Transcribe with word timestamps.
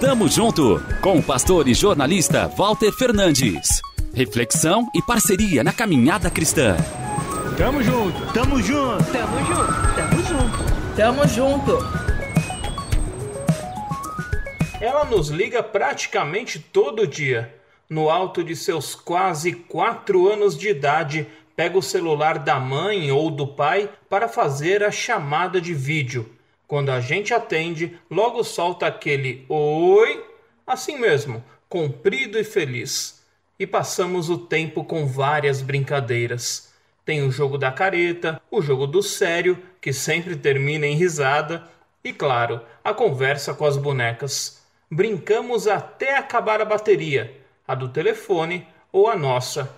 Tamo 0.00 0.28
junto 0.28 0.82
com 1.00 1.18
o 1.18 1.22
pastor 1.22 1.66
e 1.66 1.74
jornalista 1.74 2.48
Walter 2.48 2.92
Fernandes. 2.92 3.80
Reflexão 4.14 4.86
e 4.94 5.00
parceria 5.00 5.64
na 5.64 5.72
caminhada 5.72 6.30
cristã. 6.30 6.76
Tamo 7.56 7.82
junto, 7.82 8.32
tamo 8.32 8.60
junto, 8.60 9.04
tamo 9.12 9.38
junto, 9.46 9.94
tamo 9.96 10.22
junto, 10.22 10.96
tamo 10.96 11.28
junto. 11.28 12.02
Ela 14.80 15.04
nos 15.04 15.28
liga 15.28 15.62
praticamente 15.62 16.58
todo 16.58 17.06
dia. 17.06 17.54
No 17.88 18.10
alto 18.10 18.42
de 18.42 18.56
seus 18.56 18.94
quase 18.94 19.52
quatro 19.52 20.30
anos 20.30 20.56
de 20.56 20.68
idade, 20.68 21.26
pega 21.54 21.78
o 21.78 21.82
celular 21.82 22.38
da 22.38 22.58
mãe 22.58 23.10
ou 23.10 23.30
do 23.30 23.46
pai 23.46 23.88
para 24.10 24.28
fazer 24.28 24.82
a 24.82 24.90
chamada 24.90 25.60
de 25.60 25.72
vídeo. 25.72 26.28
Quando 26.72 26.88
a 26.88 27.00
gente 27.00 27.34
atende, 27.34 28.00
logo 28.10 28.42
solta 28.42 28.86
aquele 28.86 29.44
oi, 29.46 30.24
assim 30.66 30.98
mesmo, 30.98 31.44
comprido 31.68 32.38
e 32.38 32.44
feliz. 32.44 33.22
E 33.58 33.66
passamos 33.66 34.30
o 34.30 34.38
tempo 34.38 34.82
com 34.82 35.06
várias 35.06 35.60
brincadeiras. 35.60 36.72
Tem 37.04 37.20
o 37.28 37.30
jogo 37.30 37.58
da 37.58 37.70
careta, 37.70 38.40
o 38.50 38.62
jogo 38.62 38.86
do 38.86 39.02
sério, 39.02 39.62
que 39.82 39.92
sempre 39.92 40.34
termina 40.34 40.86
em 40.86 40.96
risada, 40.96 41.70
e 42.02 42.10
claro, 42.10 42.62
a 42.82 42.94
conversa 42.94 43.52
com 43.52 43.66
as 43.66 43.76
bonecas. 43.76 44.62
Brincamos 44.90 45.68
até 45.68 46.16
acabar 46.16 46.62
a 46.62 46.64
bateria, 46.64 47.38
a 47.68 47.74
do 47.74 47.90
telefone 47.90 48.66
ou 48.90 49.10
a 49.10 49.14
nossa. 49.14 49.76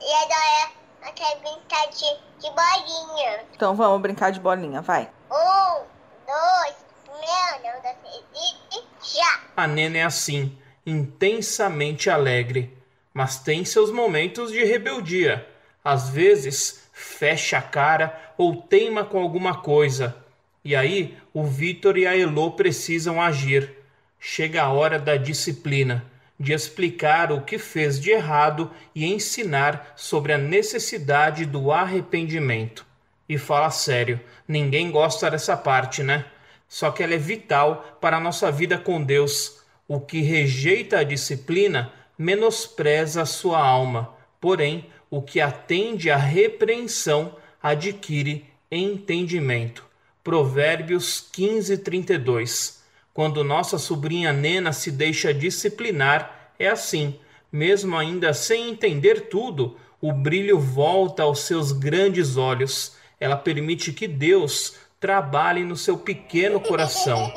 E 0.00 0.14
agora 0.24 0.81
eu 1.12 1.26
quero 1.26 1.40
brincar 1.40 1.88
de, 1.88 2.40
de 2.40 2.50
bolinha. 2.50 3.44
Então 3.54 3.76
vamos 3.76 4.00
brincar 4.00 4.30
de 4.30 4.40
bolinha, 4.40 4.80
vai. 4.80 5.10
Um, 5.30 5.84
dois, 6.26 6.76
meu, 7.06 7.72
não, 7.72 7.82
dois, 7.82 8.24
e 8.72 9.16
já. 9.16 9.40
A 9.56 9.66
Nena 9.66 9.98
é 9.98 10.02
assim, 10.02 10.56
intensamente 10.86 12.08
alegre, 12.08 12.76
mas 13.12 13.38
tem 13.38 13.64
seus 13.64 13.90
momentos 13.90 14.50
de 14.50 14.64
rebeldia. 14.64 15.46
Às 15.84 16.08
vezes 16.08 16.88
fecha 16.92 17.58
a 17.58 17.62
cara 17.62 18.34
ou 18.38 18.62
teima 18.62 19.04
com 19.04 19.20
alguma 19.20 19.60
coisa. 19.60 20.16
E 20.64 20.74
aí 20.76 21.18
o 21.34 21.44
Vitor 21.44 21.98
e 21.98 22.06
a 22.06 22.16
Elo 22.16 22.52
precisam 22.52 23.20
agir. 23.20 23.78
Chega 24.18 24.62
a 24.62 24.72
hora 24.72 24.98
da 25.00 25.16
disciplina 25.16 26.11
de 26.42 26.52
explicar 26.52 27.30
o 27.30 27.42
que 27.42 27.56
fez 27.56 28.00
de 28.00 28.10
errado 28.10 28.68
e 28.92 29.06
ensinar 29.06 29.92
sobre 29.94 30.32
a 30.32 30.38
necessidade 30.38 31.46
do 31.46 31.70
arrependimento. 31.70 32.84
E 33.28 33.38
fala 33.38 33.70
sério, 33.70 34.20
ninguém 34.46 34.90
gosta 34.90 35.30
dessa 35.30 35.56
parte, 35.56 36.02
né? 36.02 36.24
Só 36.68 36.90
que 36.90 37.00
ela 37.00 37.14
é 37.14 37.18
vital 37.18 37.96
para 38.00 38.16
a 38.16 38.20
nossa 38.20 38.50
vida 38.50 38.76
com 38.76 39.00
Deus. 39.00 39.62
O 39.86 40.00
que 40.00 40.20
rejeita 40.20 40.98
a 40.98 41.04
disciplina 41.04 41.92
menospreza 42.18 43.22
a 43.22 43.26
sua 43.26 43.64
alma, 43.64 44.12
porém, 44.40 44.86
o 45.08 45.22
que 45.22 45.40
atende 45.40 46.10
à 46.10 46.16
repreensão 46.16 47.36
adquire 47.62 48.46
entendimento. 48.68 49.84
Provérbios 50.24 51.20
15, 51.32 51.78
32. 51.78 52.81
Quando 53.14 53.44
nossa 53.44 53.76
sobrinha 53.76 54.32
Nena 54.32 54.72
se 54.72 54.90
deixa 54.90 55.34
disciplinar, 55.34 56.52
é 56.58 56.68
assim. 56.68 57.18
Mesmo 57.50 57.96
ainda 57.96 58.32
sem 58.32 58.70
entender 58.70 59.28
tudo, 59.28 59.76
o 60.00 60.12
brilho 60.12 60.58
volta 60.58 61.22
aos 61.22 61.40
seus 61.40 61.72
grandes 61.72 62.38
olhos. 62.38 62.96
Ela 63.20 63.36
permite 63.36 63.92
que 63.92 64.08
Deus 64.08 64.76
trabalhe 64.98 65.62
no 65.62 65.76
seu 65.76 65.98
pequeno 65.98 66.58
coração. 66.58 67.30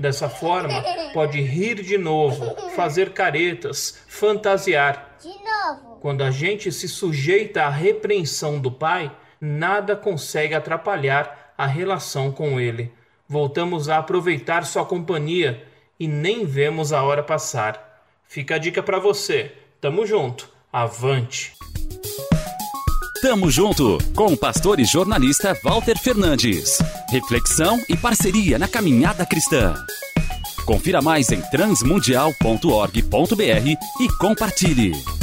Dessa 0.00 0.28
forma, 0.28 0.82
pode 1.14 1.40
rir 1.40 1.82
de 1.82 1.96
novo, 1.96 2.54
fazer 2.74 3.12
caretas, 3.12 4.02
fantasiar. 4.08 5.16
De 5.22 5.28
novo. 5.28 5.98
Quando 6.00 6.22
a 6.22 6.30
gente 6.30 6.70
se 6.72 6.88
sujeita 6.88 7.62
à 7.62 7.70
repreensão 7.70 8.58
do 8.58 8.70
Pai, 8.70 9.14
nada 9.40 9.94
consegue 9.94 10.54
atrapalhar 10.54 11.45
a 11.56 11.66
relação 11.66 12.30
com 12.30 12.60
ele. 12.60 12.92
Voltamos 13.28 13.88
a 13.88 13.98
aproveitar 13.98 14.64
sua 14.64 14.84
companhia 14.84 15.64
e 15.98 16.06
nem 16.06 16.44
vemos 16.44 16.92
a 16.92 17.02
hora 17.02 17.22
passar. 17.22 18.04
Fica 18.24 18.56
a 18.56 18.58
dica 18.58 18.82
para 18.82 18.98
você. 18.98 19.52
Tamo 19.80 20.06
junto. 20.06 20.48
Avante. 20.72 21.54
Tamo 23.22 23.50
junto 23.50 23.98
com 24.14 24.26
o 24.26 24.36
pastor 24.36 24.78
e 24.78 24.84
jornalista 24.84 25.58
Walter 25.64 25.98
Fernandes. 25.98 26.78
Reflexão 27.10 27.78
e 27.88 27.96
parceria 27.96 28.58
na 28.58 28.68
caminhada 28.68 29.24
cristã. 29.24 29.74
Confira 30.66 31.00
mais 31.00 31.30
em 31.30 31.40
transmundial.org.br 31.40 33.68
e 34.00 34.08
compartilhe. 34.18 35.15